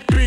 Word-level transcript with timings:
keep 0.00 0.12
it. 0.12 0.25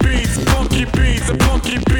Beats, 0.00 0.42
funky 0.44 0.84
beats, 0.84 1.30
funky 1.44 1.76
beats, 1.78 1.91